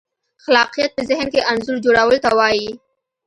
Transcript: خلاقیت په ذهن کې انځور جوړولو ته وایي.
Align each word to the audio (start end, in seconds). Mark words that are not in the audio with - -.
خلاقیت 0.43 0.91
په 0.97 1.01
ذهن 1.09 1.27
کې 1.33 1.45
انځور 1.51 1.77
جوړولو 1.85 2.17
ته 2.23 2.29
وایي. 2.37 2.69